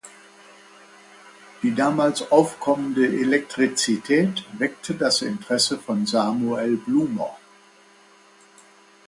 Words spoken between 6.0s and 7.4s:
Samuel Blumer.